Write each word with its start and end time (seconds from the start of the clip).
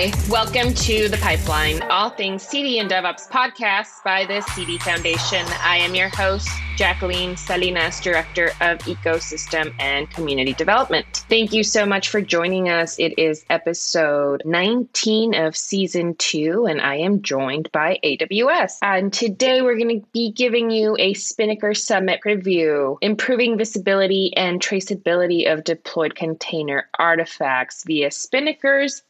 Hi, 0.00 0.12
welcome 0.30 0.72
to 0.74 1.08
The 1.08 1.16
Pipeline, 1.16 1.82
all 1.90 2.10
things 2.10 2.44
CD 2.44 2.78
and 2.78 2.88
DevOps 2.88 3.28
podcast 3.28 4.04
by 4.04 4.24
the 4.26 4.42
CD 4.42 4.78
Foundation. 4.78 5.44
I 5.60 5.78
am 5.78 5.92
your 5.92 6.08
host, 6.10 6.48
Jacqueline 6.76 7.36
Salinas, 7.36 7.98
Director 7.98 8.50
of 8.60 8.78
Ecosystem 8.86 9.74
and 9.80 10.08
Community 10.08 10.52
Development. 10.52 11.04
Thank 11.28 11.52
you 11.52 11.64
so 11.64 11.84
much 11.84 12.10
for 12.10 12.20
joining 12.20 12.68
us. 12.68 12.96
It 13.00 13.18
is 13.18 13.44
episode 13.50 14.42
19 14.44 15.34
of 15.34 15.56
season 15.56 16.14
two, 16.14 16.66
and 16.66 16.80
I 16.80 16.98
am 16.98 17.22
joined 17.22 17.72
by 17.72 17.98
AWS. 18.04 18.74
And 18.82 19.12
today 19.12 19.62
we're 19.62 19.78
going 19.78 20.00
to 20.00 20.06
be 20.12 20.30
giving 20.30 20.70
you 20.70 20.94
a 21.00 21.14
Spinnaker 21.14 21.74
Summit 21.74 22.20
preview, 22.24 22.98
improving 23.00 23.58
visibility 23.58 24.32
and 24.36 24.60
traceability 24.60 25.52
of 25.52 25.64
deployed 25.64 26.14
container 26.14 26.88
artifacts 26.96 27.82
via 27.82 28.10
Spinnaker's 28.10 29.02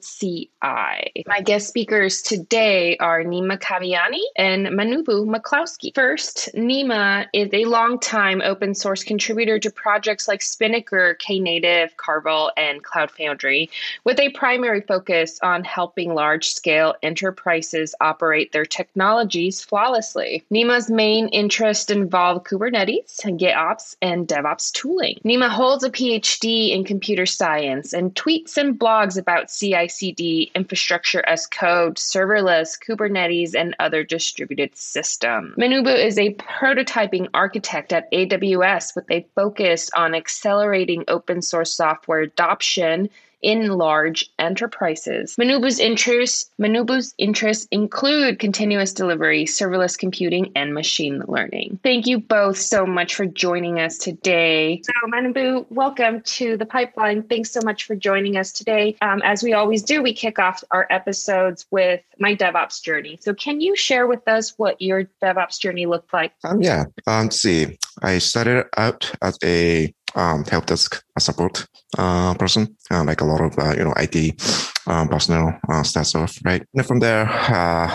CI. 0.00 1.24
My 1.26 1.40
guest 1.44 1.68
speakers 1.68 2.22
today 2.22 2.96
are 2.98 3.22
Nima 3.22 3.58
Kaviani 3.58 4.20
and 4.36 4.66
Manabu 4.68 5.26
McCloskey. 5.26 5.94
First, 5.94 6.50
Nima 6.54 7.26
is 7.32 7.50
a 7.52 7.64
longtime 7.64 8.42
open 8.42 8.74
source 8.74 9.02
contributor 9.02 9.58
to 9.58 9.70
projects 9.70 10.28
like 10.28 10.42
Spinnaker, 10.42 11.16
Knative, 11.20 11.96
Carvel, 11.96 12.50
and 12.56 12.82
Cloud 12.82 13.10
Foundry, 13.12 13.70
with 14.04 14.20
a 14.20 14.30
primary 14.30 14.80
focus 14.82 15.38
on 15.42 15.64
helping 15.64 16.14
large 16.14 16.48
scale 16.48 16.94
enterprises 17.02 17.94
operate 18.00 18.52
their 18.52 18.64
technologies 18.64 19.62
flawlessly. 19.62 20.44
Nima's 20.52 20.90
main 20.90 21.28
interests 21.28 21.90
involve 21.90 22.44
Kubernetes, 22.44 23.20
GitOps, 23.22 23.96
and 24.02 24.28
DevOps 24.28 24.72
tooling. 24.72 25.18
Nima 25.24 25.48
holds 25.48 25.84
a 25.84 25.90
PhD 25.90 26.70
in 26.70 26.84
computer 26.84 27.26
science 27.26 27.92
and 27.92 28.14
tweets 28.14 28.56
and 28.56 28.78
blogs 28.78 29.18
about 29.18 29.50
CI 29.62 29.86
CD, 29.86 30.50
infrastructure 30.56 31.22
as 31.26 31.46
code, 31.46 31.94
serverless, 31.96 32.76
Kubernetes, 32.82 33.54
and 33.54 33.76
other 33.78 34.02
distributed 34.02 34.76
systems. 34.76 35.54
Manabu 35.56 35.96
is 35.96 36.18
a 36.18 36.34
prototyping 36.34 37.28
architect 37.32 37.92
at 37.92 38.10
AWS 38.10 38.96
with 38.96 39.08
a 39.10 39.24
focus 39.36 39.88
on 39.94 40.16
accelerating 40.16 41.04
open 41.06 41.42
source 41.42 41.72
software 41.72 42.20
adoption 42.20 43.08
in 43.42 43.72
large 43.72 44.30
enterprises. 44.38 45.36
Manabu's 45.36 45.78
interests 45.78 46.50
Manabu's 46.60 47.14
interests 47.18 47.66
include 47.70 48.38
continuous 48.38 48.92
delivery, 48.92 49.44
serverless 49.44 49.98
computing, 49.98 50.52
and 50.54 50.74
machine 50.74 51.22
learning. 51.26 51.78
Thank 51.82 52.06
you 52.06 52.18
both 52.18 52.56
so 52.56 52.86
much 52.86 53.14
for 53.14 53.26
joining 53.26 53.80
us 53.80 53.98
today. 53.98 54.80
So, 54.84 54.92
Manabu, 55.08 55.66
welcome 55.70 56.20
to 56.22 56.56
the 56.56 56.66
pipeline. 56.66 57.24
Thanks 57.24 57.50
so 57.50 57.60
much 57.64 57.84
for 57.84 57.96
joining 57.96 58.36
us 58.36 58.52
today. 58.52 58.96
Um, 59.02 59.20
as 59.24 59.42
we 59.42 59.52
always 59.52 59.82
do, 59.82 60.02
we 60.02 60.12
kick 60.12 60.38
off 60.38 60.62
our 60.70 60.86
episodes 60.90 61.66
with 61.70 62.00
my 62.18 62.36
DevOps 62.36 62.82
journey. 62.82 63.18
So, 63.20 63.34
can 63.34 63.60
you 63.60 63.74
share 63.76 64.06
with 64.06 64.26
us 64.28 64.54
what 64.56 64.80
your 64.80 65.04
DevOps 65.22 65.58
journey 65.58 65.86
looked 65.86 66.12
like? 66.12 66.32
Um, 66.44 66.62
yeah. 66.62 66.84
Um, 67.06 67.30
see, 67.30 67.78
I 68.02 68.18
started 68.18 68.66
out 68.76 69.10
as 69.20 69.38
a 69.42 69.92
um, 70.14 70.44
help 70.44 70.66
desk 70.66 71.02
support 71.18 71.66
uh, 71.98 72.34
person, 72.34 72.76
uh, 72.90 73.04
like 73.04 73.20
a 73.20 73.24
lot 73.24 73.40
of 73.40 73.58
uh, 73.58 73.74
you 73.76 73.84
know 73.84 73.94
IT 73.96 74.40
um, 74.86 75.08
personnel 75.08 75.58
uh, 75.68 75.82
stuff, 75.82 76.38
right? 76.44 76.62
And 76.74 76.86
from 76.86 77.00
there, 77.00 77.28
uh, 77.28 77.90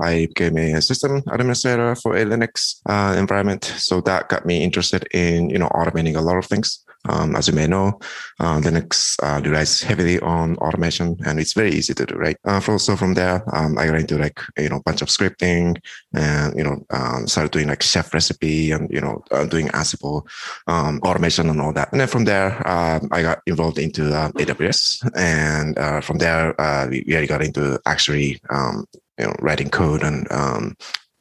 I 0.00 0.26
became 0.26 0.56
a 0.58 0.80
system 0.82 1.22
administrator 1.30 1.94
for 1.94 2.16
a 2.16 2.24
Linux 2.24 2.80
uh, 2.86 3.16
environment, 3.18 3.64
so 3.64 4.00
that 4.02 4.28
got 4.28 4.46
me 4.46 4.62
interested 4.62 5.06
in 5.12 5.50
you 5.50 5.58
know 5.58 5.68
automating 5.68 6.16
a 6.16 6.20
lot 6.20 6.38
of 6.38 6.46
things. 6.46 6.84
Um, 7.08 7.36
as 7.36 7.48
you 7.48 7.54
may 7.54 7.66
know, 7.66 7.98
uh, 8.40 8.58
Linux 8.60 9.16
uh, 9.22 9.40
relies 9.40 9.80
heavily 9.82 10.18
on 10.20 10.56
automation, 10.56 11.16
and 11.24 11.38
it's 11.38 11.52
very 11.52 11.70
easy 11.70 11.94
to 11.94 12.06
do. 12.06 12.14
Right. 12.16 12.36
Uh, 12.44 12.60
so 12.60 12.96
from 12.96 13.14
there, 13.14 13.42
um, 13.54 13.78
I 13.78 13.86
got 13.86 14.00
into 14.00 14.18
like 14.18 14.40
you 14.58 14.68
know 14.68 14.82
bunch 14.84 15.02
of 15.02 15.08
scripting, 15.08 15.76
and 16.14 16.56
you 16.56 16.64
know 16.64 16.84
um, 16.90 17.26
started 17.26 17.52
doing 17.52 17.68
like 17.68 17.82
chef 17.82 18.12
recipe, 18.12 18.72
and 18.72 18.90
you 18.90 19.00
know 19.00 19.22
uh, 19.30 19.44
doing 19.44 19.68
Ansible 19.68 20.26
um, 20.66 21.00
automation 21.04 21.48
and 21.48 21.60
all 21.60 21.72
that. 21.72 21.92
And 21.92 22.00
then 22.00 22.08
from 22.08 22.24
there, 22.24 22.66
um, 22.66 23.08
I 23.12 23.22
got 23.22 23.40
involved 23.46 23.78
into 23.78 24.12
uh, 24.12 24.30
AWS, 24.32 25.08
and 25.16 25.78
uh, 25.78 26.00
from 26.00 26.18
there, 26.18 26.54
we 26.90 27.04
really 27.06 27.26
got 27.26 27.42
into 27.42 27.80
actually 27.86 28.40
um, 28.50 28.86
you 29.18 29.26
know 29.26 29.36
writing 29.40 29.70
code 29.70 30.02
and 30.02 30.26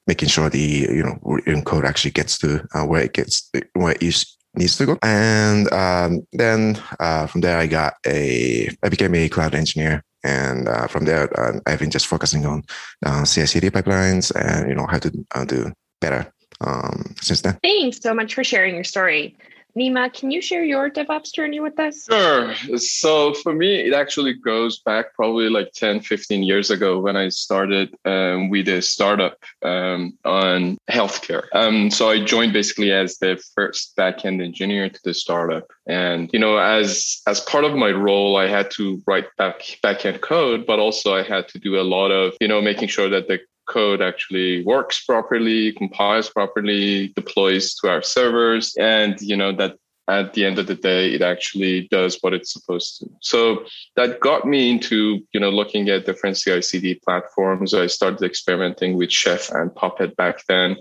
making 0.08 0.30
sure 0.30 0.50
the 0.50 0.88
you 0.90 1.04
know 1.04 1.62
code 1.64 1.86
actually 1.86 2.12
gets 2.12 2.38
to 2.38 2.66
uh, 2.74 2.86
where 2.86 3.04
it 3.04 3.14
gets 3.14 3.50
where 3.74 3.94
it 3.94 4.04
is 4.04 4.36
needs 4.58 4.78
to 4.78 4.86
go. 4.86 4.98
And 5.02 5.72
um, 5.72 6.26
then 6.34 6.82
uh, 7.00 7.28
from 7.28 7.42
there, 7.42 7.58
I 7.58 7.68
got 7.68 7.94
a, 8.06 8.70
I 8.84 8.90
became 8.90 9.16
a 9.16 9.30
cloud 9.30 9.56
engineer. 9.56 10.04
And 10.24 10.68
uh, 10.68 10.88
from 10.88 11.06
there, 11.06 11.30
uh, 11.40 11.60
I've 11.68 11.80
been 11.80 11.92
just 11.92 12.08
focusing 12.08 12.46
on 12.46 12.64
uh, 13.06 13.26
CI/CD 13.26 13.70
pipelines 13.70 14.32
and 14.36 14.68
you 14.68 14.76
know 14.76 14.88
how 14.88 14.98
to 14.98 15.26
uh, 15.36 15.46
do 15.46 15.72
better 16.02 16.34
um, 16.62 17.14
since 17.22 17.42
then. 17.42 17.60
Thanks 17.62 18.02
so 18.02 18.14
much 18.14 18.34
for 18.34 18.44
sharing 18.44 18.74
your 18.74 18.84
story. 18.84 19.38
Nima, 19.78 20.12
can 20.14 20.32
you 20.32 20.42
share 20.42 20.64
your 20.64 20.90
DevOps 20.90 21.34
journey 21.34 21.60
with 21.60 21.78
us? 21.80 22.06
Sure. 22.10 22.56
So 22.78 23.34
for 23.34 23.54
me, 23.54 23.82
it 23.82 23.94
actually 23.94 24.34
goes 24.34 24.80
back 24.80 25.14
probably 25.14 25.50
like 25.50 25.74
10, 25.74 26.00
15 26.00 26.44
years 26.44 26.72
ago 26.72 27.00
when 27.00 27.18
I 27.18 27.28
started 27.28 27.94
um, 28.06 28.50
with 28.50 28.70
a 28.70 28.82
startup 28.82 29.38
um, 29.64 30.18
on 30.24 30.78
healthcare. 30.90 31.48
Um, 31.54 31.92
so 31.92 32.10
I 32.10 32.24
joined 32.24 32.54
basically 32.54 32.94
as 32.94 33.18
the 33.18 33.42
first 33.54 33.98
backend 33.98 34.42
engineer 34.42 34.90
to 34.90 35.00
the 35.04 35.14
startup. 35.14 35.70
And, 35.88 36.30
you 36.32 36.40
know, 36.40 36.58
as 36.58 37.22
as 37.28 37.42
part 37.42 37.66
of 37.66 37.76
my 37.76 37.92
role, 37.92 38.38
I 38.38 38.48
had 38.48 38.72
to 38.72 39.04
write 39.06 39.26
back 39.38 39.60
backend 39.84 40.22
code, 40.22 40.66
but 40.66 40.80
also 40.80 41.14
I 41.14 41.24
had 41.24 41.50
to 41.50 41.60
do 41.60 41.80
a 41.80 41.84
lot 41.84 42.12
of, 42.12 42.34
you 42.40 42.48
know, 42.48 42.62
making 42.62 42.88
sure 42.88 43.10
that 43.10 43.28
the 43.28 43.40
code 43.68 44.02
actually 44.02 44.64
works 44.64 45.04
properly, 45.04 45.72
compiles 45.74 46.30
properly, 46.30 47.10
deploys 47.10 47.76
to 47.76 47.90
our 47.90 48.02
servers, 48.02 48.76
and 48.78 49.20
you 49.22 49.36
know 49.36 49.52
that 49.52 49.78
at 50.08 50.34
the 50.34 50.46
end 50.46 50.60
of 50.60 50.68
the 50.68 50.76
day 50.76 51.14
it 51.14 51.22
actually 51.22 51.88
does 51.90 52.18
what 52.22 52.34
it's 52.34 52.54
supposed 52.54 53.00
to. 53.00 53.10
So 53.22 53.66
that 53.96 54.20
got 54.20 54.46
me 54.46 54.70
into 54.72 55.26
you 55.34 55.40
know 55.40 55.50
looking 55.50 55.90
at 55.90 56.06
different 56.06 56.38
ci-cd 56.38 56.96
platforms. 57.06 57.74
I 57.74 57.88
started 57.88 58.24
experimenting 58.24 58.98
with 58.98 59.12
chef 59.12 59.50
and 59.52 59.74
puppet 59.74 60.16
back 60.16 60.46
then 60.48 60.78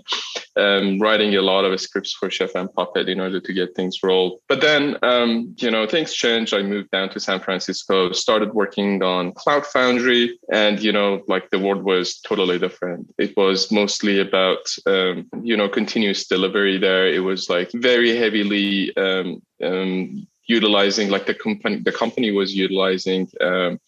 um, 0.57 0.99
writing 0.99 1.35
a 1.35 1.41
lot 1.41 1.65
of 1.65 1.79
scripts 1.79 2.13
for 2.13 2.29
chef 2.29 2.55
and 2.55 2.73
puppet 2.73 3.09
in 3.09 3.19
order 3.19 3.39
to 3.39 3.53
get 3.53 3.75
things 3.75 4.01
rolled. 4.03 4.39
But 4.47 4.61
then 4.61 4.97
um, 5.03 5.55
you 5.57 5.71
know 5.71 5.87
things 5.87 6.13
changed. 6.13 6.53
I 6.53 6.61
moved 6.61 6.91
down 6.91 7.09
to 7.09 7.19
san 7.19 7.39
francisco 7.39 8.11
started 8.11 8.53
working 8.53 9.03
on 9.03 9.33
cloud 9.33 9.65
foundry 9.65 10.37
and 10.51 10.79
you 10.79 10.91
know 10.91 11.23
like 11.27 11.49
the 11.49 11.59
world 11.59 11.83
was 11.83 12.19
totally 12.19 12.59
different. 12.59 13.13
It 13.17 13.35
was 13.35 13.71
mostly 13.71 14.19
about 14.19 14.63
um, 14.85 15.27
you 15.41 15.57
know 15.57 15.69
continuous 15.69 16.27
delivery 16.27 16.77
there. 16.77 17.07
It 17.07 17.23
was 17.23 17.49
like 17.49 17.71
very 17.73 18.15
heavily 18.15 18.95
uh, 18.97 19.14
um, 19.15 19.41
um, 19.63 20.27
utilizing 20.47 21.09
like 21.09 21.25
the 21.25 21.33
company 21.33 21.77
the 21.77 21.91
company 21.91 22.31
was 22.31 22.55
utilizing 22.55 23.27
um, 23.41 23.79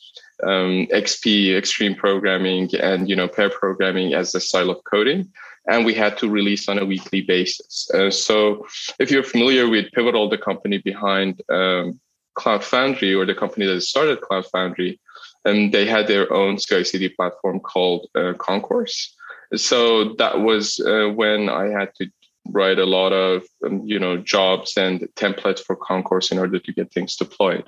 um 0.44 0.88
XP 1.06 1.56
extreme 1.56 1.96
programming 1.96 2.66
and 2.75 3.10
you 3.10 3.16
know 3.16 3.28
pair 3.28 3.50
programming 3.50 4.13
as 4.13 4.34
a 4.36 4.40
style 4.40 4.69
of 4.69 4.84
coding 4.84 5.31
and 5.68 5.86
we 5.86 5.94
had 5.94 6.18
to 6.18 6.30
release 6.30 6.69
on 6.69 6.80
a 6.80 6.86
weekly 6.86 7.22
basis. 7.22 7.90
Uh, 7.94 8.10
so 8.10 8.66
if 9.00 9.12
you're 9.12 9.24
familiar 9.24 9.69
with 9.69 9.92
Pivotal, 9.92 10.30
the 10.30 10.38
company 10.38 10.78
behind 10.78 11.42
um, 11.50 12.00
Cloud 12.36 12.63
Foundry 12.63 13.13
or 13.13 13.25
the 13.25 13.36
company 13.36 13.66
that 13.66 13.81
started 13.81 14.22
Cloud 14.22 14.46
Foundry, 14.48 15.00
and 15.44 15.74
they 15.74 15.86
had 15.86 16.07
their 16.07 16.31
own 16.31 16.57
CI/CD 16.57 17.10
platform 17.10 17.60
called 17.60 18.07
uh, 18.16 18.34
Concourse. 18.38 19.13
So 19.56 20.13
that 20.16 20.42
was 20.42 20.80
uh, 20.80 21.10
when 21.13 21.50
I 21.50 21.68
had 21.68 21.94
to 21.96 22.07
write 22.52 22.80
a 22.80 22.86
lot 22.86 23.14
of 23.14 23.44
um, 23.66 23.82
you 23.86 24.00
know 24.00 24.18
jobs 24.18 24.78
and 24.78 25.08
templates 25.16 25.60
for 25.60 25.76
concourse 25.76 26.32
in 26.32 26.40
order 26.40 26.60
to 26.60 26.74
get 26.74 26.92
things 26.92 27.16
deployed. 27.16 27.66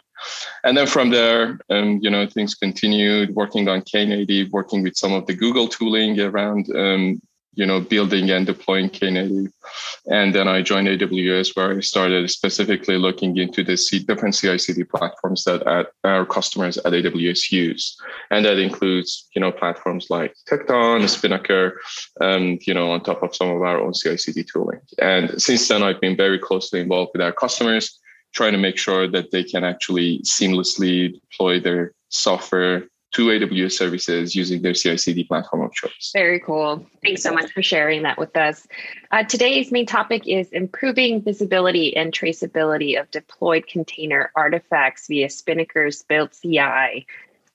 And 0.64 0.78
then 0.78 0.88
from 0.88 1.10
there 1.10 1.60
um, 1.70 2.00
you 2.02 2.10
know 2.10 2.28
things 2.28 2.56
continued 2.56 3.36
working 3.36 3.68
on 3.68 3.82
knative 3.82 4.50
working 4.52 4.84
with 4.84 4.98
some 4.98 5.14
of 5.14 5.26
the 5.26 5.34
google 5.34 5.68
tooling 5.68 6.20
around 6.20 6.74
um, 6.76 7.22
you 7.54 7.66
know, 7.66 7.80
building 7.80 8.30
and 8.30 8.46
deploying 8.46 8.90
Knative. 8.90 9.52
And 10.08 10.34
then 10.34 10.48
I 10.48 10.62
joined 10.62 10.88
AWS 10.88 11.56
where 11.56 11.78
I 11.78 11.80
started 11.82 12.30
specifically 12.30 12.98
looking 12.98 13.38
into 13.38 13.64
the 13.64 13.76
C- 13.76 14.00
different 14.00 14.36
CI/CD 14.36 14.84
platforms 14.86 15.44
that 15.44 15.88
our 16.04 16.26
customers 16.26 16.78
at 16.78 16.94
AWS 16.94 17.52
use, 17.52 17.98
and 18.32 18.46
that 18.46 18.60
includes 18.60 19.28
you 19.36 19.42
know 19.42 19.52
platforms 19.52 20.08
like 20.10 20.34
Tekton, 20.50 21.08
Spinnaker, 21.10 21.80
um, 22.22 22.60
you 22.66 22.74
know, 22.74 22.92
on 22.92 23.04
top 23.04 23.24
of 23.24 23.36
some 23.36 23.50
of 23.50 23.62
our 23.62 23.80
own 23.80 23.94
CI/CD 23.94 24.44
tooling. 24.44 24.80
And 25.00 25.42
since 25.42 25.68
then, 25.68 25.84
I've 25.84 26.02
been 26.02 26.18
very 26.18 26.40
closely 26.40 26.80
involved 26.80 27.12
with 27.14 27.22
our 27.22 27.34
customers, 27.34 28.00
trying 28.34 28.54
to 28.54 28.60
make 28.60 28.78
sure 28.78 29.08
that 29.08 29.32
they 29.32 29.44
can 29.44 29.64
actually 29.64 30.20
seamlessly 30.20 31.20
deploy 31.20 31.60
their 31.60 31.94
software 32.10 32.88
to 33.12 33.28
AWS 33.28 33.72
services 33.72 34.36
using 34.36 34.62
their 34.62 34.74
CI/CD 34.74 35.24
platform 35.24 35.64
of 35.64 35.74
choice. 35.74 36.12
Very 36.14 36.40
cool. 36.40 36.86
Thanks 37.04 37.24
so 37.24 37.34
much 37.34 37.52
for 37.52 37.64
sharing 37.64 38.04
that 38.04 38.18
with 38.18 38.36
us. 38.38 38.68
Uh, 39.12 39.24
today's 39.24 39.72
main 39.72 39.86
topic 39.86 40.28
is 40.28 40.50
improving 40.50 41.22
visibility 41.22 41.96
and 41.96 42.14
traceability 42.14 43.00
of 43.00 43.10
deployed 43.10 43.66
container 43.68 44.32
artifacts 44.36 45.08
via 45.08 45.28
Spinnaker's 45.28 46.04
Build 46.04 46.32
CI. 46.40 47.08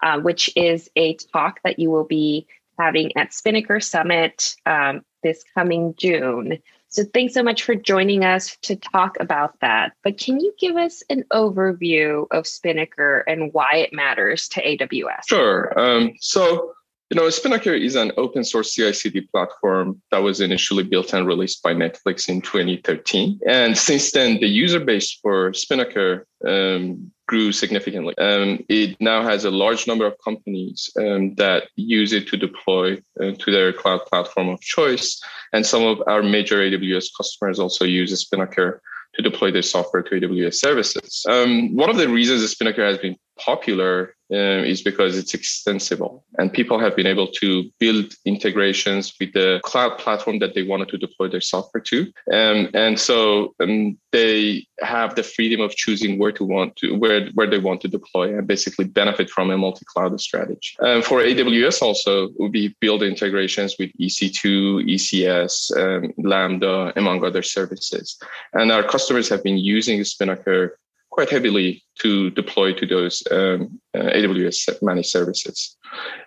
uh, 0.02 0.20
which 0.20 0.50
is 0.56 0.90
a 0.96 1.14
talk 1.14 1.60
that 1.64 1.78
you 1.78 1.90
will 1.90 2.04
be 2.04 2.46
having 2.78 3.16
at 3.16 3.32
Spinnaker 3.32 3.80
Summit 3.80 4.56
um, 4.66 5.04
this 5.22 5.44
coming 5.54 5.94
June. 5.96 6.58
So 6.94 7.02
thanks 7.12 7.34
so 7.34 7.42
much 7.42 7.64
for 7.64 7.74
joining 7.74 8.24
us 8.24 8.56
to 8.62 8.76
talk 8.76 9.16
about 9.18 9.58
that. 9.60 9.94
But 10.04 10.16
can 10.16 10.38
you 10.38 10.54
give 10.60 10.76
us 10.76 11.02
an 11.10 11.24
overview 11.32 12.26
of 12.30 12.46
Spinnaker 12.46 13.24
and 13.26 13.52
why 13.52 13.78
it 13.78 13.92
matters 13.92 14.48
to 14.50 14.62
AWS? 14.62 15.26
Sure. 15.28 15.76
Um, 15.76 16.12
so 16.20 16.72
you 17.10 17.20
know, 17.20 17.28
Spinnaker 17.30 17.74
is 17.74 17.96
an 17.96 18.12
open 18.16 18.44
source 18.44 18.72
CI/CD 18.72 19.22
platform 19.32 20.00
that 20.12 20.22
was 20.22 20.40
initially 20.40 20.84
built 20.84 21.12
and 21.12 21.26
released 21.26 21.64
by 21.64 21.74
Netflix 21.74 22.28
in 22.28 22.40
2013. 22.40 23.40
And 23.46 23.76
since 23.76 24.12
then, 24.12 24.38
the 24.38 24.46
user 24.46 24.80
base 24.80 25.18
for 25.20 25.52
Spinnaker 25.52 26.26
um, 26.46 27.10
grew 27.26 27.52
significantly. 27.52 28.16
Um, 28.18 28.64
it 28.68 29.00
now 29.00 29.22
has 29.22 29.44
a 29.44 29.50
large 29.50 29.86
number 29.86 30.06
of 30.06 30.14
companies 30.22 30.90
um, 30.98 31.34
that 31.36 31.68
use 31.76 32.12
it 32.12 32.28
to 32.28 32.36
deploy 32.36 32.98
uh, 33.20 33.32
to 33.38 33.50
their 33.50 33.72
cloud 33.72 34.04
platform 34.06 34.48
of 34.48 34.60
choice. 34.60 35.20
And 35.52 35.64
some 35.64 35.82
of 35.82 36.02
our 36.06 36.22
major 36.22 36.58
AWS 36.58 37.06
customers 37.16 37.58
also 37.58 37.84
use 37.84 38.18
Spinnaker 38.18 38.82
to 39.14 39.22
deploy 39.22 39.50
their 39.50 39.62
software 39.62 40.02
to 40.02 40.20
AWS 40.20 40.54
services. 40.54 41.24
Um, 41.28 41.74
one 41.74 41.90
of 41.90 41.96
the 41.96 42.08
reasons 42.08 42.48
Spinnaker 42.50 42.84
has 42.84 42.98
been 42.98 43.16
popular 43.38 44.14
uh, 44.32 44.64
is 44.64 44.82
because 44.82 45.18
it's 45.18 45.34
extensible. 45.34 46.24
And 46.38 46.52
people 46.52 46.78
have 46.78 46.96
been 46.96 47.06
able 47.06 47.28
to 47.28 47.70
build 47.78 48.14
integrations 48.24 49.14
with 49.20 49.32
the 49.32 49.60
cloud 49.62 49.98
platform 49.98 50.38
that 50.38 50.54
they 50.54 50.62
wanted 50.62 50.88
to 50.88 50.98
deploy 50.98 51.28
their 51.28 51.40
software 51.40 51.82
to. 51.82 52.12
Um, 52.32 52.70
and 52.74 52.98
so 52.98 53.54
um, 53.60 53.98
they 54.12 54.66
have 54.80 55.14
the 55.14 55.22
freedom 55.22 55.60
of 55.60 55.76
choosing 55.76 56.18
where 56.18 56.32
to 56.32 56.44
want 56.44 56.76
to 56.76 56.96
where, 56.96 57.28
where 57.34 57.48
they 57.48 57.58
want 57.58 57.80
to 57.82 57.88
deploy 57.88 58.36
and 58.36 58.46
basically 58.46 58.86
benefit 58.86 59.28
from 59.28 59.50
a 59.50 59.58
multi-cloud 59.58 60.18
strategy. 60.20 60.74
Um, 60.80 61.02
for 61.02 61.20
aws 61.20 61.82
also 61.82 62.30
we 62.38 62.74
build 62.80 63.02
integrations 63.02 63.76
with 63.78 63.90
ec2 64.00 64.84
ecs 64.88 65.76
um, 65.76 66.12
lambda 66.16 66.92
among 66.96 67.24
other 67.24 67.42
services. 67.42 68.16
And 68.52 68.72
our 68.72 68.82
customers 68.82 69.28
have 69.28 69.42
been 69.42 69.58
using 69.58 70.02
spinnaker 70.04 70.78
quite 71.14 71.30
heavily 71.30 71.80
to 72.00 72.30
deploy 72.30 72.72
to 72.74 72.86
those 72.86 73.22
um, 73.30 73.80
uh, 73.96 74.10
AWS 74.16 74.82
managed 74.82 75.10
services. 75.10 75.76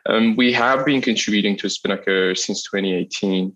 Um, 0.06 0.38
we 0.38 0.54
have 0.54 0.86
been 0.86 1.02
contributing 1.02 1.58
to 1.58 1.70
Spinnaker 1.70 2.34
since 2.36 2.64
2018, 2.64 3.56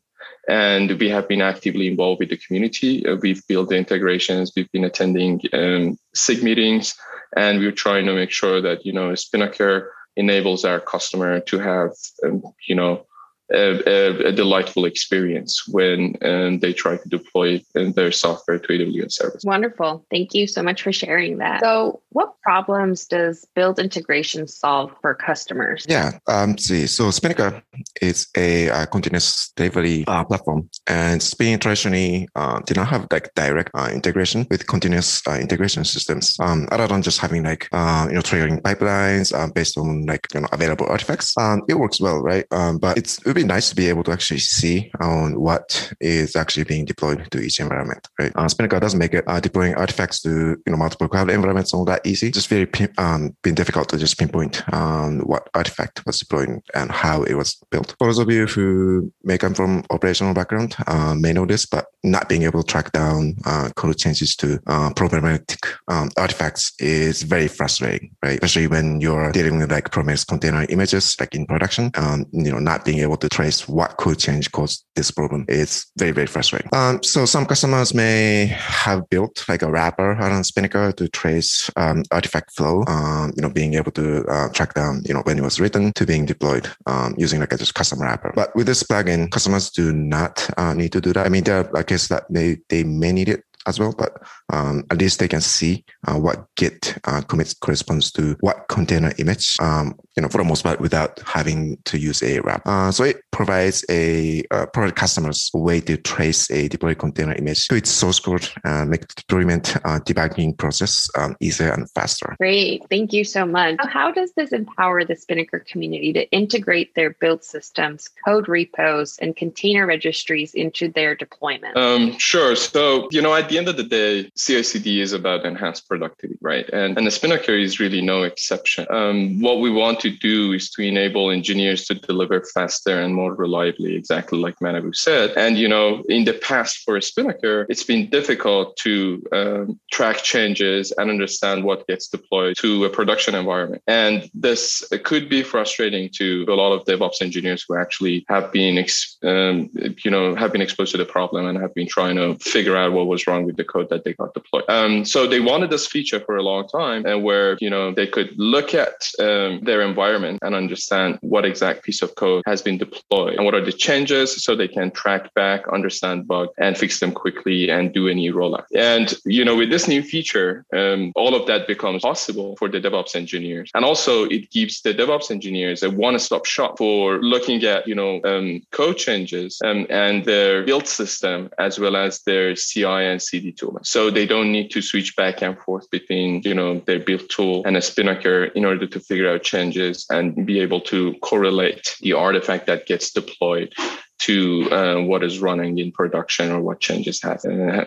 and 0.50 0.92
we 1.00 1.07
have 1.07 1.30
been 1.30 1.42
actively 1.42 1.88
involved 1.88 2.19
with 2.19 2.30
the 2.30 2.38
community. 2.45 3.07
Uh, 3.07 3.16
we've 3.16 3.42
built 3.48 3.69
the 3.69 3.78
integrations, 3.78 4.51
we've 4.56 4.72
been 4.74 4.83
attending 4.83 5.39
um, 5.54 5.98
SIG 6.13 6.44
meetings, 6.44 6.95
and 7.38 7.60
we're 7.60 7.72
trying 7.72 8.06
to 8.07 8.13
make 8.13 8.31
sure 8.31 8.60
that 8.62 8.86
you 8.86 8.92
know 8.92 9.16
Spinnaker 9.16 9.94
enables 10.18 10.66
our 10.66 10.81
customer 10.81 11.39
to 11.39 11.60
have 11.60 11.92
um, 12.25 12.44
you 12.68 12.75
know 12.75 13.06
a, 13.53 14.27
a, 14.27 14.31
delightful 14.31 14.86
experience 14.86 15.68
when 15.68 16.15
um, 16.21 16.59
they 16.59 16.74
try 16.74 16.98
to 16.98 17.09
deploy 17.09 17.62
their 17.74 18.12
software 18.12 18.59
to 18.59 18.68
AWS 18.68 19.13
service. 19.13 19.44
Wonderful. 19.44 20.06
Thank 20.09 20.33
you 20.33 20.48
so 20.48 20.63
much 20.63 20.81
for 20.81 20.92
sharing 20.92 21.38
that. 21.39 21.62
So, 21.62 22.01
what 22.09 22.39
problems 22.42 23.06
does 23.06 23.45
build 23.56 23.80
integration 23.80 24.48
solve 24.48 24.92
for 25.01 25.13
customers? 25.15 25.86
Yeah, 25.88 26.18
um, 26.27 26.57
see, 26.57 26.88
so 26.88 27.12
Spinnaker 27.12 27.62
is 28.01 28.27
a 28.38 28.69
uh, 28.69 28.86
continuous 28.86 29.51
delivery 29.56 30.06
uh, 30.07 30.24
platform, 30.24 30.69
and 30.88 31.21
Spin 31.21 31.59
traditionally 31.59 32.30
uh, 32.36 32.59
did 32.65 32.77
not 32.77 32.88
have 32.88 33.07
like 33.12 33.33
direct 33.36 33.71
uh, 33.74 33.89
integration 33.92 34.47
with 34.50 34.68
continuous 34.68 35.21
uh, 35.27 35.33
integration 35.33 35.83
systems. 35.83 36.38
Um, 36.39 36.68
other 36.71 36.88
than 36.88 37.01
just 37.01 37.19
having 37.19 37.44
like 37.44 37.68
uh, 37.71 38.07
you 38.09 38.15
know 38.15 38.21
triggering 38.21 38.62
pipelines 38.62 39.31
based 39.54 39.77
on 39.77 40.06
like 40.06 40.27
you 40.33 40.42
know 40.42 40.47
available 40.51 40.88
artifacts, 40.88 41.38
um, 41.38 41.62
it 41.68 41.75
works 41.75 42.00
well, 42.00 42.21
right? 42.21 42.45
Um, 42.51 42.77
but 42.77 42.97
it's 42.97 43.19
it 43.19 43.27
would 43.27 43.41
be 43.42 43.48
nice 43.48 43.70
to 43.70 43.76
be 43.76 43.88
able 43.88 44.04
to 44.04 44.12
actually 44.12 44.40
see 44.40 44.92
on 45.00 45.40
what 45.40 45.92
is 46.00 46.36
actually 46.36 46.64
being 46.64 46.86
deployed 46.86 47.28
to 47.32 47.40
each 47.40 47.60
environment, 47.60 48.08
right? 48.20 48.32
Uh, 48.36 48.48
Spinnaker 48.48 48.80
doesn't 48.80 49.00
make 49.00 49.14
it 49.14 49.26
deploying 49.42 49.76
artifacts 49.76 50.22
to 50.22 50.30
you 50.30 50.72
know 50.72 50.78
multiple 50.78 51.08
cloud 51.08 51.30
environments 51.30 51.74
all 51.74 51.86
that 51.86 52.06
easy. 52.06 52.32
Just 52.32 52.48
very 52.48 52.70
um, 52.98 53.36
been 53.42 53.56
difficult 53.56 53.90
to 53.90 53.98
just 53.98 54.18
pinpoint 54.18 54.62
um, 54.74 55.20
what 55.22 55.50
artifact 55.54 56.06
was 56.06 56.20
deployed 56.20 56.62
and 56.76 56.92
how 56.92 57.24
it 57.24 57.36
was 57.36 57.56
built. 57.72 57.96
For 57.98 58.08
those 58.08 58.20
of 58.20 58.30
you 58.30 58.46
who 58.48 59.12
may 59.24 59.38
come 59.38 59.54
from 59.54 59.84
operational 59.90 60.34
background 60.34 60.76
uh, 60.88 61.16
may 61.16 61.34
know 61.34 61.46
this, 61.46 61.66
but 61.66 61.86
not 62.04 62.30
being 62.30 62.44
able 62.44 62.64
to 62.64 62.68
track 62.68 62.92
down 62.92 63.36
uh, 63.46 63.70
code 63.76 63.98
changes 63.98 64.36
to 64.36 64.60
uh, 64.68 64.92
problematic 64.96 65.60
um, 65.88 66.10
artifacts 66.18 66.74
is 66.80 67.24
very 67.24 67.48
frustrating, 67.48 68.12
right? 68.24 68.34
Especially 68.34 68.68
when 68.68 69.00
you're 69.02 69.32
dealing 69.32 69.58
with 69.58 69.72
like 69.72 69.92
Prometheus 69.92 70.26
container 70.26 70.66
images, 70.70 71.16
like 71.20 71.36
in 71.36 71.46
production, 71.46 71.92
um, 71.96 72.26
you 72.32 72.52
know, 72.52 72.60
not 72.60 72.86
being 72.86 73.00
able 73.00 73.18
to 73.21 73.29
trace 73.29 73.68
what 73.68 73.97
code 73.97 74.19
change 74.19 74.51
caused 74.51 74.85
this 74.95 75.12
problem 75.12 75.45
is 75.47 75.85
very, 75.97 76.12
very 76.12 76.27
frustrating. 76.27 76.69
Um, 76.73 77.01
so 77.03 77.25
some 77.25 77.45
customers 77.45 77.94
may 77.94 78.47
have 78.47 79.09
built 79.09 79.45
like 79.47 79.62
a 79.62 79.71
wrapper 79.71 80.12
around 80.12 80.44
Spinnaker 80.44 80.91
to 80.91 81.07
trace 81.07 81.69
um, 81.75 82.03
artifact 82.12 82.51
flow, 82.51 82.83
um, 82.88 83.31
you 83.35 83.41
know, 83.41 83.50
being 83.50 83.75
able 83.75 83.91
to 83.91 84.25
uh, 84.25 84.50
track 84.50 84.73
down, 84.73 85.01
you 85.06 85.13
know, 85.13 85.21
when 85.21 85.38
it 85.38 85.44
was 85.44 85.59
written 85.59 85.94
to 85.94 86.06
being 86.06 86.25
deployed 86.25 86.69
um, 86.85 87.15
using 87.18 87.39
like 87.39 87.53
a 87.53 87.57
just 87.57 87.73
custom 87.73 88.01
wrapper. 88.01 88.31
But 88.35 88.56
with 88.56 88.68
this 88.68 88.83
plugin, 88.83 89.31
customers 89.31 89.69
do 89.69 89.94
not 89.94 90.50
uh, 90.57 90.73
need 90.73 90.91
to 90.91 91.01
do 91.01 91.13
that. 91.13 91.25
I 91.25 91.29
mean, 91.29 91.44
there 91.44 91.69
are 91.75 91.83
cases 91.83 92.09
that 92.09 92.25
they, 92.29 92.57
they 92.69 92.83
may 92.83 93.12
need 93.12 93.29
it 93.29 93.44
as 93.68 93.79
well, 93.79 93.94
but 93.95 94.21
um, 94.51 94.83
at 94.89 95.00
least 95.00 95.19
they 95.19 95.27
can 95.27 95.42
see 95.42 95.83
uh, 96.07 96.18
what 96.18 96.45
Git 96.56 96.98
uh, 97.06 97.21
commits 97.21 97.53
corresponds 97.53 98.12
to 98.13 98.36
what 98.42 98.68
container 98.68 99.12
image, 99.18 99.57
um, 99.59 99.98
you 100.15 100.21
know, 100.21 100.30
for 100.30 100.38
the 100.38 100.44
most 100.44 100.63
part 100.63 100.80
without 100.80 101.19
having 101.25 101.77
to 101.86 101.98
use 101.98 102.21
a 102.21 102.39
wrap. 102.42 102.62
Uh, 102.65 102.92
so 102.92 103.04
it 103.04 103.21
provides 103.31 103.85
a 103.90 104.44
uh, 104.52 104.66
product 104.68 104.97
customers 104.97 105.49
a 105.54 105.57
way 105.57 105.80
to 105.80 105.97
trace 105.97 106.49
a 106.52 106.68
deployed 106.68 106.99
container 106.99 107.33
image 107.35 107.68
to 107.68 107.76
its 107.76 107.90
source 107.90 108.19
code 108.19 108.47
and 108.64 108.90
make 108.90 109.07
the 109.07 109.14
deployment 109.16 109.76
uh, 109.78 109.99
debugging 109.99 110.57
process 110.57 111.09
um, 111.18 111.35
easier 111.40 111.71
and 111.71 111.90
faster. 111.92 112.35
Great. 112.37 112.83
Thank 112.90 113.14
you 113.14 113.23
so 113.23 113.45
much. 113.45 113.76
How 113.80 114.11
does 114.11 114.31
this 114.33 114.52
empower 114.52 115.06
the 115.06 115.16
Spinnaker 115.16 115.59
community 115.59 116.14
to 116.14 116.30
integrate 116.31 116.94
their 116.95 117.11
build 117.11 117.44
systems, 117.44 118.09
code 118.26 118.47
repos, 118.47 119.18
and 119.21 119.35
container 119.35 119.85
registries 119.85 120.54
into 120.54 120.90
their 120.90 121.16
deployment? 121.16 121.78
Um, 121.78 122.18
sure. 122.18 122.56
So, 122.56 123.07
you 123.11 123.21
know, 123.21 123.33
at 123.33 123.49
the 123.49 123.57
end 123.57 123.68
of 123.68 123.78
the 123.78 123.83
day, 123.83 124.30
CI/CD 124.45 125.02
is 125.02 125.14
about 125.14 125.45
enhanced 125.45 125.88
productivity, 125.88 126.38
right? 126.42 126.68
And 126.74 126.98
and 126.98 127.06
the 127.06 127.12
Spinnaker 127.12 127.54
is 127.54 127.80
really 127.80 128.02
no 128.02 128.24
exception. 128.24 128.86
Um, 128.90 129.40
what 129.40 129.60
we 129.60 129.69
want 129.69 130.00
to 130.02 130.10
do 130.10 130.54
is 130.54 130.69
to 130.71 130.81
enable 130.81 131.30
engineers 131.30 131.86
to 131.86 131.95
deliver 131.95 132.42
faster 132.54 133.00
and 133.02 133.14
more 133.14 133.33
reliably, 133.36 133.95
exactly 133.95 134.40
like 134.40 134.57
Manabu 134.60 134.95
said. 134.95 135.31
And 135.38 135.57
you 135.57 135.68
know, 135.68 136.04
in 136.10 136.26
the 136.26 136.33
past 136.33 136.80
for 136.83 136.98
a 136.98 137.02
Spinnaker, 137.02 137.66
it's 137.69 137.83
been 137.83 138.10
difficult 138.10 138.76
to 138.78 139.24
um, 139.31 139.80
track 139.92 140.18
changes 140.24 140.92
and 140.98 141.10
understand 141.10 141.64
what 141.64 141.88
gets 141.88 142.07
deployed 142.07 142.56
to 142.57 142.86
a 142.86 142.90
production 142.90 143.36
environment. 143.36 143.83
And 143.88 144.30
this 144.33 144.83
could 145.04 145.30
be 145.30 145.44
frustrating 145.44 146.10
to 146.16 146.45
a 146.48 146.56
lot 146.56 146.74
of 146.74 146.86
DevOps 146.86 147.21
engineers 147.21 147.64
who 147.68 147.76
actually 147.76 148.26
have 148.28 148.52
been, 148.52 148.78
um, 149.24 149.69
you 150.04 150.12
know, 150.12 150.36
have 150.36 150.52
been 150.52 150.62
exposed 150.62 150.92
to 150.94 150.98
the 150.98 151.06
problem 151.06 151.45
and 151.45 151.57
have 151.60 151.76
been 151.76 151.88
trying 151.88 152.16
to 152.16 152.36
figure 152.40 152.78
out 152.78 152.94
what 152.94 153.07
was 153.07 153.28
wrong 153.28 153.45
with 153.45 153.57
the 153.57 153.64
code 153.64 153.90
that 153.90 154.04
they 154.04 154.14
got 154.14 154.31
deployed. 154.33 154.64
Um, 154.68 155.06
so 155.06 155.28
they 155.28 155.40
wanted 155.40 155.69
this 155.69 155.88
feature 155.88 156.19
for 156.19 156.38
a 156.38 156.44
long 156.44 156.68
time, 156.68 157.06
and 157.06 157.23
where 157.23 157.57
you 157.59 157.69
know 157.69 157.94
they 157.94 158.07
could 158.07 158.31
look 158.38 158.73
at 158.73 159.09
um, 159.19 159.61
their 159.64 159.81
environment 159.81 160.40
and 160.42 160.56
understand 160.56 161.19
what 161.21 161.45
exact 161.45 161.83
piece 161.83 162.02
of 162.02 162.16
code 162.16 162.44
has 162.45 162.61
been 162.61 162.78
deployed 162.78 163.35
and 163.35 163.45
what 163.45 163.56
are 163.56 163.64
the 163.64 163.71
changes, 163.71 164.44
so 164.44 164.56
they 164.56 164.68
can 164.68 164.92
track 164.92 165.33
back, 165.33 165.68
understand 165.69 166.28
bug, 166.28 166.50
and 166.57 166.78
fix 166.78 167.00
them 167.00 167.11
quickly 167.11 167.69
and 167.69 167.94
do 167.94 168.07
any 168.07 168.31
rollout. 168.31 168.66
And 168.76 169.14
you 169.26 169.44
know, 169.45 169.56
with 169.56 169.69
this 169.69 169.88
new 169.88 170.04
feature, 170.04 170.66
um, 170.73 171.11
all 171.16 171.35
of 171.35 171.47
that 171.47 171.68
becomes 171.68 172.02
possible 172.02 172.56
for 172.57 172.68
the 172.69 172.80
DevOps 172.80 173.16
engineers, 173.16 173.71
and 173.73 173.85
also 173.85 174.26
it 174.26 174.50
gives 174.52 174.81
the 174.81 174.94
DevOps 174.94 175.31
engineers 175.31 175.83
a 175.83 175.90
one-stop 175.90 176.45
shop 176.45 176.78
for 176.78 177.19
looking 177.21 177.64
at 177.64 177.88
you 177.88 177.95
know 177.95 178.21
um, 178.23 178.61
code 178.71 178.97
changes 178.97 179.59
um, 179.64 179.85
and 179.90 180.26
their 180.26 180.64
build 180.64 180.88
system 180.88 181.50
as 181.57 181.80
well 181.80 181.95
as 181.95 182.21
their 182.23 182.56
CI 182.56 182.85
and 182.85 183.21
CD 183.21 183.52
tool. 183.52 183.80
So 183.83 184.09
they 184.09 184.20
don't 184.25 184.51
need 184.51 184.71
to 184.71 184.81
switch 184.81 185.16
back 185.16 185.42
and 185.42 185.57
forth 185.59 185.90
between, 185.92 186.42
you 186.44 186.54
know, 186.54 186.80
their 186.80 186.99
build 186.99 187.30
tool 187.30 187.63
and 187.66 187.78
a 187.78 187.81
Spinnaker 187.81 188.45
in 188.45 188.66
order 188.66 188.87
to 188.87 188.99
figure 188.99 189.30
out 189.31 189.44
changes 189.44 190.06
and 190.09 190.45
be 190.45 190.59
able 190.59 190.81
to 190.81 191.13
correlate 191.21 191.95
the 192.01 192.13
artifact 192.13 192.68
that 192.68 192.85
gets 192.85 193.11
deployed 193.11 193.73
to 194.21 194.69
uh, 194.71 195.01
what 195.01 195.23
is 195.23 195.40
running 195.40 195.80
in 195.80 195.92
production 195.92 196.51
or 196.51 196.61
what 196.61 196.80
changes 196.80 197.21
have, 197.23 197.44
uh, 197.44 197.85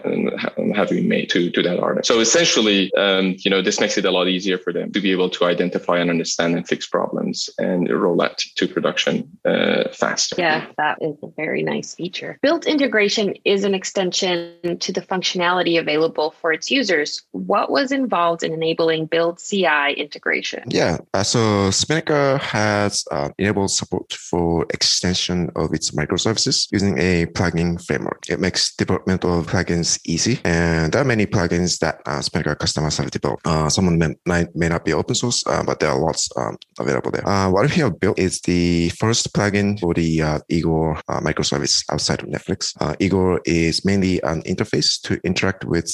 have 0.74 0.88
been 0.88 1.08
made 1.08 1.30
to, 1.30 1.50
to 1.50 1.62
that 1.62 1.78
artifact. 1.78 2.06
So 2.06 2.18
essentially, 2.18 2.92
um, 2.94 3.36
you 3.38 3.50
know, 3.50 3.62
this 3.62 3.80
makes 3.80 3.96
it 3.96 4.04
a 4.04 4.10
lot 4.10 4.26
easier 4.26 4.58
for 4.58 4.72
them 4.72 4.92
to 4.92 5.00
be 5.00 5.12
able 5.12 5.30
to 5.30 5.44
identify 5.44 5.98
and 5.98 6.10
understand 6.10 6.56
and 6.56 6.66
fix 6.66 6.88
problems 6.88 7.48
and 7.58 7.88
roll 7.88 8.16
that 8.16 8.38
to 8.56 8.66
production 8.66 9.30
uh, 9.44 9.84
faster. 9.92 10.34
Yeah, 10.36 10.66
that 10.76 10.98
is 11.00 11.16
a 11.22 11.28
very 11.36 11.62
nice 11.62 11.94
feature. 11.94 12.38
Build 12.42 12.66
integration 12.66 13.34
is 13.44 13.62
an 13.62 13.74
extension 13.74 14.78
to 14.80 14.92
the 14.92 15.02
functionality 15.02 15.78
available 15.78 16.32
for 16.40 16.52
its 16.52 16.70
users. 16.70 17.22
What 17.30 17.70
was 17.70 17.92
involved 17.92 18.42
in 18.42 18.52
enabling 18.52 19.06
Build 19.06 19.38
CI 19.38 19.94
integration? 19.96 20.64
Yeah, 20.66 20.98
uh, 21.14 21.22
so 21.22 21.70
Spinnaker 21.70 22.38
has 22.38 23.04
uh, 23.12 23.30
enabled 23.38 23.70
support 23.70 24.12
for 24.12 24.66
extension 24.70 25.50
of 25.54 25.72
its 25.72 25.94
microservices 26.24 26.68
using 26.72 26.98
a 26.98 27.26
plugin 27.26 27.84
framework. 27.84 28.24
It 28.28 28.40
makes 28.40 28.74
development 28.76 29.24
of 29.24 29.46
plugins 29.46 30.00
easy, 30.04 30.40
and 30.44 30.92
there 30.92 31.00
are 31.00 31.04
many 31.04 31.26
plugins 31.26 31.78
that 31.78 32.00
uh, 32.06 32.20
Spinnaker 32.20 32.54
customers 32.54 32.96
have 32.98 33.10
developed. 33.10 33.46
Uh, 33.46 33.68
some 33.68 33.88
of 33.88 33.98
them 33.98 34.16
may, 34.26 34.46
may 34.54 34.68
not 34.68 34.84
be 34.84 34.92
open 34.92 35.14
source, 35.14 35.44
uh, 35.46 35.62
but 35.62 35.80
there 35.80 35.90
are 35.90 35.98
lots 35.98 36.28
um, 36.36 36.56
available 36.78 37.10
there. 37.10 37.26
Uh, 37.28 37.50
what 37.50 37.68
we 37.68 37.76
have 37.76 37.98
built 38.00 38.18
is 38.18 38.40
the 38.42 38.88
first 38.90 39.32
plugin 39.32 39.78
for 39.78 39.94
the 39.94 40.22
uh, 40.22 40.38
Igor 40.48 40.96
uh, 41.08 41.20
microservice 41.20 41.84
outside 41.90 42.22
of 42.22 42.28
Netflix. 42.28 42.74
Igor 43.00 43.40
is 43.44 43.84
mainly 43.84 44.22
an 44.22 44.42
interface 44.42 45.00
to 45.02 45.20
interact 45.24 45.64
with 45.64 45.90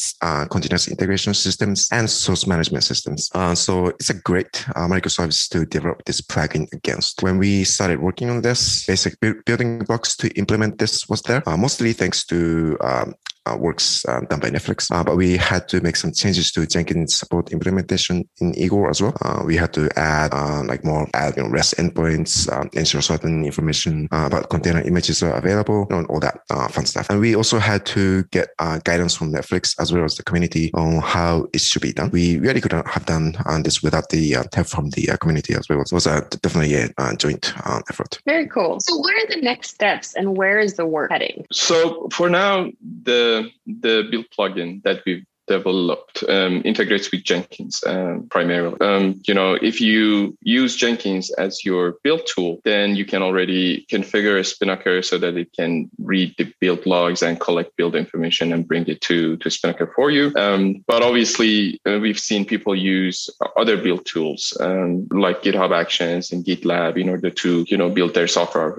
continuous 0.50 0.88
integration 0.88 1.34
systems 1.34 1.88
and 1.92 2.08
source 2.08 2.46
management 2.46 2.84
systems. 2.84 3.30
So 3.54 3.88
it's 3.88 4.10
a 4.10 4.14
great 4.14 4.52
microservice 4.76 5.48
to 5.50 5.66
develop 5.66 6.04
this 6.04 6.20
plugin 6.20 6.72
against. 6.72 7.22
When 7.22 7.38
we 7.38 7.64
started 7.64 8.00
working 8.00 8.30
on 8.30 8.42
this, 8.42 8.86
basic 8.86 9.18
building 9.20 9.80
blocks 9.80 10.16
to 10.20 10.28
implement 10.38 10.78
this 10.78 11.08
was 11.08 11.22
there, 11.22 11.42
mostly 11.46 11.92
thanks 11.92 12.24
to 12.26 12.76
um, 12.80 13.14
uh, 13.46 13.56
works 13.56 14.04
uh, 14.06 14.20
done 14.28 14.40
by 14.40 14.50
Netflix. 14.50 14.90
Uh, 14.90 15.02
but 15.02 15.16
we 15.16 15.36
had 15.36 15.68
to 15.68 15.80
make 15.80 15.96
some 15.96 16.12
changes 16.12 16.52
to 16.52 16.66
Jenkins 16.66 17.16
support 17.16 17.52
implementation 17.52 18.28
in 18.40 18.54
Igor 18.54 18.90
as 18.90 19.00
well. 19.00 19.14
Uh, 19.22 19.42
we 19.44 19.56
had 19.56 19.72
to 19.72 19.88
add 19.98 20.32
uh, 20.34 20.62
like 20.64 20.84
more 20.84 21.08
add 21.14 21.36
you 21.36 21.42
know, 21.42 21.48
REST 21.48 21.76
endpoints, 21.76 22.52
um, 22.52 22.68
ensure 22.74 23.00
certain 23.00 23.44
information 23.44 24.08
uh, 24.12 24.24
about 24.26 24.50
container 24.50 24.80
images 24.82 25.22
are 25.22 25.34
available, 25.34 25.86
you 25.90 25.96
know, 25.96 26.04
all 26.06 26.20
that 26.20 26.40
fun 26.70 26.86
stuff. 26.86 27.08
And 27.10 27.20
we 27.20 27.34
also 27.34 27.58
had 27.58 27.86
to 27.86 28.24
get 28.24 28.48
guidance 28.84 29.16
from 29.16 29.32
Netflix 29.32 29.74
as 29.80 29.92
well 29.92 30.04
as 30.04 30.16
the 30.16 30.22
community 30.22 30.70
on 30.74 31.00
how 31.00 31.46
it 31.52 31.60
should 31.60 31.82
be 31.82 31.92
done. 31.92 32.10
We 32.10 32.38
really 32.38 32.60
couldn't 32.60 32.86
have 32.86 33.06
done 33.06 33.34
this 33.62 33.82
without 33.82 34.08
the 34.10 34.32
help 34.54 34.66
from 34.66 34.90
the 34.90 35.16
community 35.20 35.54
as 35.54 35.68
well. 35.68 35.84
So 35.84 35.94
it 35.94 36.04
was 36.04 36.28
definitely 36.42 36.74
a 36.74 37.16
joint 37.16 37.52
effort. 37.88 38.20
Very 38.26 38.46
cool. 38.46 38.78
So 38.80 38.96
what 38.96 39.14
are 39.14 39.34
the 39.34 39.40
next 39.40 39.70
steps 39.70 40.14
and 40.14 40.36
where 40.36 40.58
is 40.58 40.74
the 40.74 40.86
work 40.86 41.10
heading? 41.10 41.46
So 41.52 42.08
for 42.12 42.28
now, 42.28 42.70
the 43.02 43.29
the 43.66 44.08
build 44.10 44.26
plugin 44.36 44.82
that 44.84 45.02
we've 45.06 45.24
developed 45.50 46.22
um, 46.28 46.62
integrates 46.64 47.10
with 47.10 47.24
Jenkins 47.24 47.82
um, 47.84 48.28
primarily. 48.30 48.80
Um, 48.80 49.20
you 49.26 49.34
know, 49.34 49.54
if 49.54 49.80
you 49.80 50.36
use 50.42 50.76
Jenkins 50.76 51.30
as 51.32 51.64
your 51.64 51.96
build 52.04 52.22
tool, 52.32 52.60
then 52.64 52.94
you 52.94 53.04
can 53.04 53.20
already 53.20 53.84
configure 53.90 54.38
a 54.38 54.44
Spinnaker 54.44 55.02
so 55.02 55.18
that 55.18 55.36
it 55.36 55.48
can 55.52 55.90
read 55.98 56.34
the 56.38 56.46
build 56.60 56.86
logs 56.86 57.22
and 57.22 57.40
collect 57.40 57.76
build 57.76 57.96
information 57.96 58.52
and 58.52 58.68
bring 58.68 58.86
it 58.86 59.00
to, 59.08 59.36
to 59.38 59.50
Spinnaker 59.50 59.92
for 59.96 60.08
you. 60.10 60.32
Um, 60.36 60.84
but 60.86 61.02
obviously, 61.02 61.80
uh, 61.84 61.98
we've 61.98 62.24
seen 62.30 62.44
people 62.44 62.76
use 62.76 63.28
other 63.56 63.76
build 63.76 64.06
tools 64.06 64.56
um, 64.60 65.08
like 65.10 65.42
GitHub 65.42 65.72
Actions 65.74 66.30
and 66.30 66.44
GitLab 66.44 66.96
in 66.96 67.08
order 67.08 67.30
to, 67.42 67.64
you 67.66 67.76
know, 67.76 67.90
build 67.90 68.14
their 68.14 68.28
software 68.28 68.76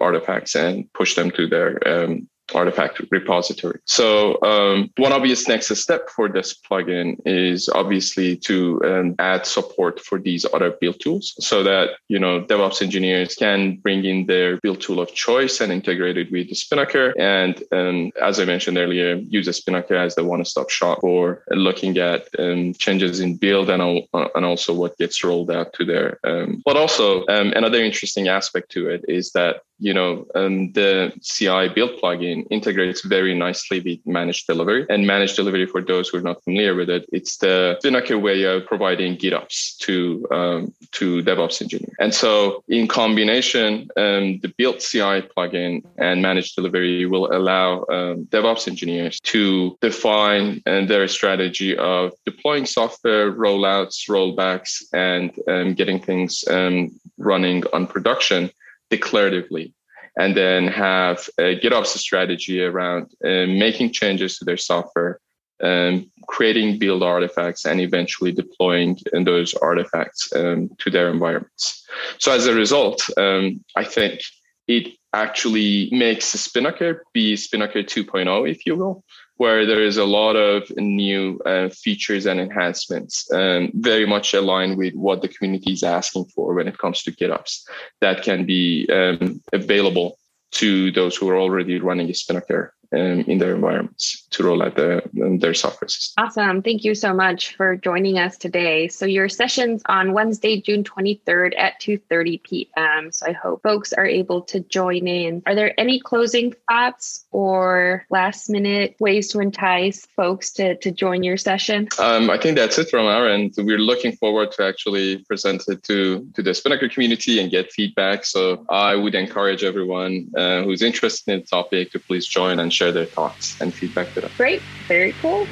artifacts 0.00 0.56
and 0.56 0.92
push 0.94 1.14
them 1.14 1.30
to 1.30 1.46
their 1.46 1.70
um, 1.86 2.28
artifact 2.54 3.00
repository. 3.10 3.80
So 3.84 4.40
um, 4.42 4.90
one 4.96 5.12
obvious 5.12 5.48
next 5.48 5.74
step 5.76 6.08
for 6.08 6.28
this 6.28 6.54
plugin 6.54 7.16
is 7.26 7.68
obviously 7.68 8.36
to 8.38 8.80
um, 8.84 9.14
add 9.18 9.46
support 9.46 10.00
for 10.00 10.18
these 10.18 10.46
other 10.52 10.70
build 10.70 11.00
tools 11.00 11.34
so 11.40 11.62
that, 11.62 11.90
you 12.08 12.18
know, 12.18 12.42
DevOps 12.42 12.82
engineers 12.82 13.34
can 13.34 13.76
bring 13.76 14.04
in 14.04 14.26
their 14.26 14.56
build 14.58 14.80
tool 14.80 15.00
of 15.00 15.12
choice 15.14 15.60
and 15.60 15.72
integrate 15.72 16.16
it 16.16 16.32
with 16.32 16.54
Spinnaker. 16.56 17.14
And 17.18 17.62
um, 17.72 18.12
as 18.22 18.40
I 18.40 18.44
mentioned 18.44 18.78
earlier, 18.78 19.14
use 19.14 19.54
Spinnaker 19.56 19.96
as 19.96 20.14
the 20.14 20.24
one-stop 20.24 20.70
shop 20.70 21.00
for 21.00 21.42
looking 21.50 21.98
at 21.98 22.28
um, 22.38 22.74
changes 22.74 23.20
in 23.20 23.36
build 23.36 23.70
and, 23.70 23.82
and 24.12 24.44
also 24.44 24.72
what 24.74 24.96
gets 24.98 25.22
rolled 25.24 25.50
out 25.50 25.72
to 25.74 25.84
there. 25.84 26.18
Um, 26.24 26.62
but 26.64 26.76
also 26.76 27.26
um, 27.28 27.52
another 27.52 27.82
interesting 27.82 28.28
aspect 28.28 28.70
to 28.72 28.88
it 28.88 29.04
is 29.08 29.32
that 29.32 29.62
you 29.78 29.94
know, 29.94 30.26
the 30.34 31.12
CI 31.22 31.68
build 31.68 32.00
plugin 32.00 32.46
integrates 32.50 33.02
very 33.04 33.34
nicely 33.34 33.80
with 33.80 34.06
managed 34.06 34.46
delivery. 34.46 34.86
And 34.88 35.06
managed 35.06 35.36
delivery, 35.36 35.66
for 35.66 35.80
those 35.80 36.08
who 36.08 36.18
are 36.18 36.22
not 36.22 36.42
familiar 36.44 36.74
with 36.74 36.90
it, 36.90 37.08
it's 37.12 37.36
the 37.38 37.76
Spinnaker 37.80 38.18
way 38.18 38.42
of 38.44 38.66
providing 38.66 39.16
GitOps 39.16 39.76
to 39.78 40.26
um, 40.30 40.74
to 40.92 41.22
DevOps 41.22 41.62
engineers. 41.62 41.94
And 42.00 42.14
so, 42.14 42.64
in 42.68 42.88
combination, 42.88 43.88
um, 43.96 44.38
the 44.40 44.52
build 44.56 44.80
CI 44.80 45.22
plugin 45.36 45.84
and 45.96 46.22
managed 46.22 46.56
delivery 46.56 47.06
will 47.06 47.32
allow 47.34 47.80
um, 47.90 48.26
DevOps 48.26 48.68
engineers 48.68 49.20
to 49.20 49.76
define 49.80 50.62
and 50.66 50.88
their 50.88 51.06
strategy 51.08 51.76
of 51.76 52.12
deploying 52.24 52.66
software, 52.66 53.32
rollouts, 53.32 54.08
rollbacks, 54.08 54.82
and 54.92 55.30
um, 55.48 55.74
getting 55.74 56.00
things 56.00 56.44
um, 56.48 56.90
running 57.18 57.64
on 57.72 57.86
production 57.86 58.50
declaratively 58.90 59.72
and 60.18 60.36
then 60.36 60.66
have 60.66 61.28
a 61.38 61.58
GitOps 61.58 61.96
strategy 61.98 62.62
around 62.62 63.04
uh, 63.24 63.46
making 63.46 63.92
changes 63.92 64.38
to 64.38 64.44
their 64.44 64.56
software, 64.56 65.20
um, 65.62 66.10
creating 66.26 66.78
build 66.78 67.02
artifacts, 67.02 67.64
and 67.64 67.80
eventually 67.80 68.32
deploying 68.32 68.98
those 69.12 69.54
artifacts 69.54 70.32
um, 70.34 70.70
to 70.78 70.90
their 70.90 71.10
environments. 71.10 71.86
So 72.18 72.32
as 72.32 72.46
a 72.46 72.54
result, 72.54 73.00
um, 73.16 73.64
I 73.76 73.84
think 73.84 74.20
it 74.66 74.92
actually 75.12 75.88
makes 75.92 76.26
Spinnaker 76.26 77.04
be 77.14 77.36
Spinnaker 77.36 77.82
2.0, 77.82 78.50
if 78.50 78.66
you 78.66 78.76
will, 78.76 79.04
where 79.38 79.64
there 79.64 79.82
is 79.82 79.96
a 79.96 80.04
lot 80.04 80.36
of 80.36 80.70
new 80.76 81.40
uh, 81.46 81.68
features 81.70 82.26
and 82.26 82.40
enhancements, 82.40 83.30
um, 83.32 83.70
very 83.74 84.04
much 84.04 84.34
aligned 84.34 84.76
with 84.76 84.94
what 84.94 85.22
the 85.22 85.28
community 85.28 85.72
is 85.72 85.82
asking 85.82 86.26
for 86.26 86.54
when 86.54 86.68
it 86.68 86.78
comes 86.78 87.02
to 87.02 87.12
GitOps 87.12 87.62
that 88.00 88.22
can 88.22 88.44
be 88.44 88.88
um, 88.92 89.40
available 89.52 90.18
to 90.50 90.90
those 90.92 91.16
who 91.16 91.28
are 91.28 91.38
already 91.38 91.78
running 91.78 92.10
a 92.10 92.14
Spinnaker 92.14 92.74
um, 92.92 93.20
in 93.20 93.38
their 93.38 93.54
environments 93.54 94.26
to 94.30 94.44
roll 94.44 94.62
out 94.62 94.76
the, 94.76 95.02
um, 95.22 95.38
their 95.38 95.54
software 95.54 95.88
system. 95.88 96.24
Awesome. 96.24 96.62
Thank 96.62 96.84
you 96.84 96.94
so 96.94 97.12
much 97.12 97.54
for 97.56 97.76
joining 97.76 98.18
us 98.18 98.38
today. 98.38 98.88
So 98.88 99.04
your 99.04 99.28
session's 99.28 99.82
on 99.86 100.12
Wednesday, 100.12 100.60
June 100.60 100.84
23rd 100.84 101.58
at 101.58 101.80
2.30 101.80 102.42
p.m. 102.42 103.12
So 103.12 103.26
I 103.26 103.32
hope 103.32 103.62
folks 103.62 103.92
are 103.92 104.06
able 104.06 104.42
to 104.42 104.60
join 104.60 105.06
in. 105.06 105.42
Are 105.46 105.54
there 105.54 105.78
any 105.78 106.00
closing 106.00 106.54
thoughts 106.68 107.26
or 107.30 108.06
last 108.10 108.48
minute 108.48 108.96
ways 109.00 109.28
to 109.28 109.40
entice 109.40 110.06
folks 110.16 110.50
to, 110.52 110.76
to 110.76 110.90
join 110.90 111.22
your 111.22 111.36
session? 111.36 111.88
Um, 111.98 112.30
I 112.30 112.38
think 112.38 112.56
that's 112.56 112.78
it 112.78 112.88
from 112.88 113.06
our 113.06 113.28
end. 113.28 113.54
We're 113.58 113.78
looking 113.78 114.12
forward 114.12 114.52
to 114.52 114.64
actually 114.64 115.18
present 115.24 115.64
it 115.68 115.82
to, 115.84 116.26
to 116.34 116.42
the 116.42 116.54
Spinnaker 116.54 116.88
community 116.88 117.38
and 117.40 117.50
get 117.50 117.70
feedback. 117.70 118.24
So 118.24 118.64
I 118.70 118.94
would 118.94 119.14
encourage 119.14 119.62
everyone 119.62 120.30
uh, 120.36 120.62
who's 120.62 120.82
interested 120.82 121.32
in 121.32 121.40
the 121.40 121.46
topic 121.46 121.92
to 121.92 121.98
please 121.98 122.26
join 122.26 122.58
and 122.60 122.72
share 122.78 122.92
their 122.92 123.06
thoughts 123.06 123.56
and 123.60 123.74
feedback 123.74 124.08
with 124.14 124.24
us. 124.24 124.32
Great. 124.38 124.62
Very 124.88 125.14
cool. 125.20 125.50